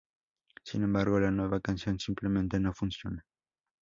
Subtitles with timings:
[0.63, 3.23] Sin embargo, la nueva canción simplemente no funciona.